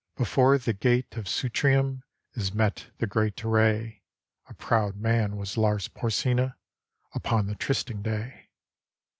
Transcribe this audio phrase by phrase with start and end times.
[0.15, 2.01] Before the gate of Sutrium
[2.33, 4.01] Is met the great array.
[4.49, 6.55] A proud man was Lars Porsena
[7.13, 8.49] Upon the trysting day.